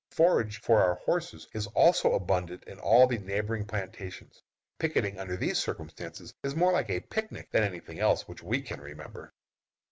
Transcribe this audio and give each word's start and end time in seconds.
Forage 0.09 0.59
for 0.61 0.81
our 0.81 0.95
horses 0.95 1.47
is 1.53 1.67
also 1.75 2.13
abundant 2.15 2.63
in 2.63 2.79
all 2.79 3.05
the 3.05 3.19
neighboring 3.19 3.65
plantations. 3.65 4.41
Picketing 4.79 5.19
under 5.19 5.37
these 5.37 5.59
circumstances 5.59 6.33
is 6.41 6.55
more 6.55 6.71
like 6.71 6.89
a 6.89 7.01
picnic 7.01 7.51
than 7.51 7.61
any 7.61 7.79
thing 7.81 7.99
else 7.99 8.27
which 8.27 8.41
we 8.41 8.63
can 8.63 8.81
remember. 8.81 9.31